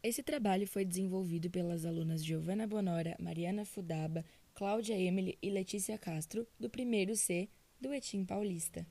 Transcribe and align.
Esse 0.00 0.22
trabalho 0.22 0.64
foi 0.64 0.84
desenvolvido 0.84 1.50
pelas 1.50 1.84
alunas 1.84 2.24
Giovana 2.24 2.68
Bonora, 2.68 3.16
Mariana 3.18 3.64
Fudaba, 3.64 4.24
Cláudia 4.54 4.96
Emily 4.96 5.36
e 5.42 5.50
Letícia 5.50 5.98
Castro, 5.98 6.46
do 6.58 6.70
primeiro 6.70 7.16
C 7.16 7.48
do 7.80 7.92
Etim 7.92 8.24
Paulista. 8.24 8.86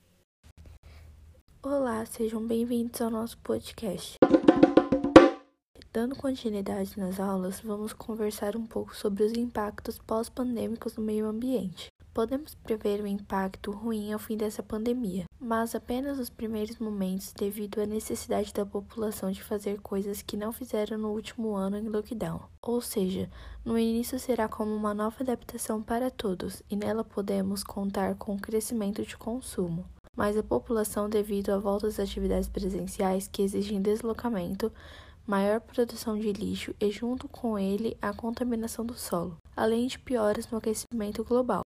Olá, 1.63 2.05
sejam 2.05 2.46
bem-vindos 2.46 2.99
ao 2.99 3.09
nosso 3.09 3.38
podcast. 3.38 4.17
Dando 5.93 6.13
continuidade 6.17 6.99
nas 6.99 7.21
aulas, 7.21 7.62
vamos 7.62 7.94
conversar 7.94 8.58
um 8.58 8.65
pouco 8.65 8.94
sobre 8.94 9.24
os 9.24 9.31
impactos 9.31 9.97
pós-pandêmicos 9.97 10.97
no 10.97 11.03
meio 11.03 11.26
ambiente. 11.26 11.87
Podemos 12.18 12.56
prever 12.56 12.99
um 13.04 13.06
impacto 13.06 13.70
ruim 13.70 14.12
ao 14.12 14.18
fim 14.18 14.36
dessa 14.36 14.63
pandemia, 14.63 15.26
mas 15.40 15.76
apenas 15.76 16.18
nos 16.18 16.32
primeiros 16.32 16.80
momentos 16.80 17.32
devido 17.32 17.80
à 17.80 17.86
necessidade 17.86 18.52
da 18.52 18.66
população 18.66 19.30
de 19.30 19.44
fazer 19.44 19.80
coisas 19.82 20.23
que 20.23 20.36
não 20.36 20.52
fizeram 20.52 20.98
no 20.98 21.12
último 21.12 21.54
ano 21.54 21.77
em 21.77 21.88
lockdown. 21.88 22.41
Ou 22.60 22.82
seja, 22.82 23.30
no 23.64 23.77
início 23.77 24.18
será 24.18 24.48
como 24.48 24.74
uma 24.74 24.96
nova 24.96 25.18
adaptação 25.22 25.80
para 25.80 26.10
todos 26.10 26.64
e 26.68 26.76
nela 26.76 27.04
podemos 27.04 27.64
contar 27.64 28.16
com 28.16 28.34
o 28.34 28.41
crescimento 28.41 29.05
de 29.05 29.16
consumo. 29.16 29.86
Mas 30.16 30.36
a 30.36 30.41
população, 30.41 31.08
devido 31.08 31.52
à 31.52 31.60
volta 31.60 31.86
às 31.86 31.99
atividades 31.99 32.49
presenciais 32.49 33.27
que 33.27 33.44
exigem 33.44 33.80
deslocamento, 33.80 34.74
maior 35.27 35.60
produção 35.60 36.18
de 36.18 36.34
lixo 36.34 36.74
e, 36.82 36.90
junto 36.90 37.27
com 37.27 37.60
ele, 37.60 37.96
a 38.02 38.12
contaminação 38.12 38.84
do 38.84 38.96
solo, 38.96 39.38
além 39.55 39.86
de 39.86 39.99
pioras 39.99 40.49
no 40.49 40.58
aquecimento 40.58 41.24
global. 41.24 41.62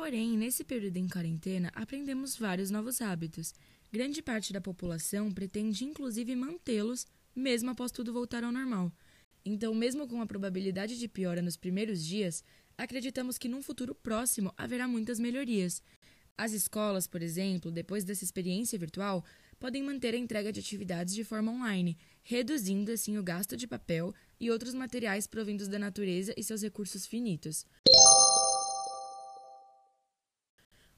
Porém, 0.00 0.34
nesse 0.34 0.64
período 0.64 0.96
em 0.96 1.06
quarentena, 1.06 1.70
aprendemos 1.74 2.34
vários 2.34 2.70
novos 2.70 3.02
hábitos. 3.02 3.52
Grande 3.92 4.22
parte 4.22 4.50
da 4.50 4.58
população 4.58 5.30
pretende 5.30 5.84
inclusive 5.84 6.34
mantê-los, 6.34 7.06
mesmo 7.36 7.68
após 7.68 7.92
tudo 7.92 8.10
voltar 8.10 8.42
ao 8.42 8.50
normal. 8.50 8.90
Então, 9.44 9.74
mesmo 9.74 10.08
com 10.08 10.22
a 10.22 10.26
probabilidade 10.26 10.98
de 10.98 11.06
piora 11.06 11.42
nos 11.42 11.54
primeiros 11.54 12.02
dias, 12.02 12.42
acreditamos 12.78 13.36
que 13.36 13.46
num 13.46 13.60
futuro 13.60 13.94
próximo 13.94 14.54
haverá 14.56 14.88
muitas 14.88 15.20
melhorias. 15.20 15.82
As 16.34 16.52
escolas, 16.52 17.06
por 17.06 17.20
exemplo, 17.20 17.70
depois 17.70 18.02
dessa 18.02 18.24
experiência 18.24 18.78
virtual, 18.78 19.22
podem 19.58 19.82
manter 19.82 20.14
a 20.14 20.18
entrega 20.18 20.50
de 20.50 20.60
atividades 20.60 21.14
de 21.14 21.24
forma 21.24 21.52
online, 21.52 21.98
reduzindo 22.22 22.90
assim 22.90 23.18
o 23.18 23.22
gasto 23.22 23.54
de 23.54 23.66
papel 23.66 24.14
e 24.40 24.50
outros 24.50 24.72
materiais 24.72 25.26
provindos 25.26 25.68
da 25.68 25.78
natureza 25.78 26.32
e 26.38 26.42
seus 26.42 26.62
recursos 26.62 27.06
finitos. 27.06 27.66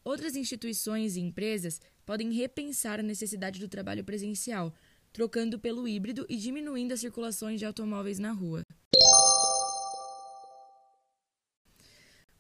Outras 0.05 0.35
instituições 0.35 1.17
e 1.17 1.21
empresas 1.21 1.81
podem 2.05 2.33
repensar 2.33 2.99
a 2.99 3.03
necessidade 3.03 3.61
do 3.61 3.69
trabalho 3.69 4.05
presencial, 4.05 4.75
trocando 5.13 5.59
pelo 5.59 5.87
híbrido 5.87 6.27
e 6.29 6.37
diminuindo 6.37 6.93
as 6.93 7.01
circulações 7.01 7.61
de 7.61 7.67
automóveis 7.67 8.19
na 8.19 8.33
rua. 8.33 8.65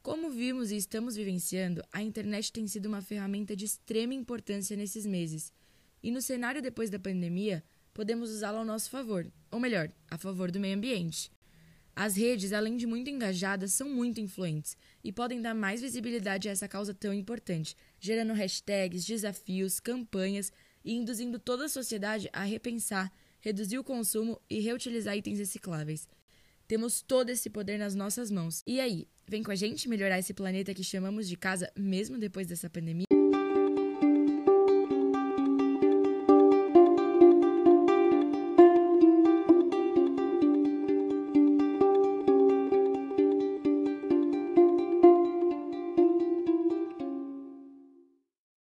Como 0.02 0.30
vimos 0.30 0.72
e 0.72 0.76
estamos 0.76 1.14
vivenciando, 1.14 1.80
a 1.92 2.02
internet 2.02 2.52
tem 2.52 2.66
sido 2.66 2.86
uma 2.86 3.00
ferramenta 3.00 3.54
de 3.54 3.64
extrema 3.64 4.12
importância 4.12 4.76
nesses 4.76 5.06
meses. 5.06 5.52
E 6.02 6.10
no 6.10 6.20
cenário 6.20 6.60
depois 6.60 6.90
da 6.90 6.98
pandemia, 6.98 7.62
podemos 7.94 8.30
usá-la 8.30 8.58
ao 8.58 8.64
nosso 8.64 8.90
favor, 8.90 9.30
ou 9.48 9.60
melhor, 9.60 9.92
a 10.10 10.18
favor 10.18 10.50
do 10.50 10.58
meio 10.58 10.76
ambiente. 10.76 11.30
As 11.94 12.16
redes, 12.16 12.52
além 12.52 12.76
de 12.76 12.86
muito 12.86 13.10
engajadas, 13.10 13.74
são 13.74 13.88
muito 13.88 14.18
influentes 14.18 14.76
e 15.04 15.12
podem 15.12 15.42
dar 15.42 15.54
mais 15.54 15.82
visibilidade 15.82 16.48
a 16.48 16.52
essa 16.52 16.66
causa 16.66 16.94
tão 16.94 17.12
importante, 17.12 17.76
gerando 18.00 18.32
hashtags, 18.32 19.04
desafios, 19.04 19.78
campanhas 19.78 20.50
e 20.84 20.94
induzindo 20.94 21.38
toda 21.38 21.66
a 21.66 21.68
sociedade 21.68 22.30
a 22.32 22.44
repensar, 22.44 23.12
reduzir 23.40 23.78
o 23.78 23.84
consumo 23.84 24.40
e 24.48 24.60
reutilizar 24.60 25.16
itens 25.16 25.38
recicláveis. 25.38 26.08
Temos 26.66 27.02
todo 27.02 27.28
esse 27.28 27.50
poder 27.50 27.78
nas 27.78 27.94
nossas 27.94 28.30
mãos. 28.30 28.62
E 28.66 28.80
aí, 28.80 29.06
vem 29.28 29.42
com 29.42 29.50
a 29.50 29.54
gente 29.54 29.88
melhorar 29.88 30.18
esse 30.18 30.32
planeta 30.32 30.72
que 30.72 30.82
chamamos 30.82 31.28
de 31.28 31.36
casa 31.36 31.70
mesmo 31.76 32.18
depois 32.18 32.46
dessa 32.46 32.70
pandemia? 32.70 33.11